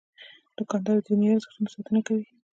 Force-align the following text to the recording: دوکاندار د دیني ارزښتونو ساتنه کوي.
دوکاندار 0.57 0.97
د 1.01 1.03
دیني 1.05 1.27
ارزښتونو 1.33 1.71
ساتنه 1.75 2.01
کوي. 2.07 2.25